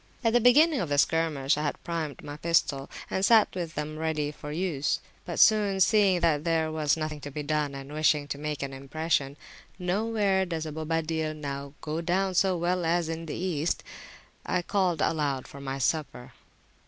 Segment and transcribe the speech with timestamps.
[0.23, 3.99] At the beginning of the skirmish I had primed my pistols, and sat with them
[3.99, 4.99] ready for use.
[5.25, 8.73] But soon seeing that there was nothing to be done, and wishing to make an
[8.73, 9.37] impression,
[9.77, 15.61] nowhere does Bobadil now go down so well as in the East,I called aloud for
[15.61, 16.31] my supper.